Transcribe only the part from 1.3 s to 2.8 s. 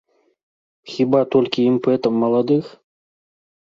толькі імпэтам маладых?